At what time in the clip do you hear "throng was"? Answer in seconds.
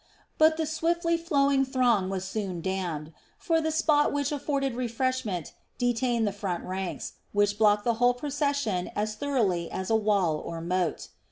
1.63-2.25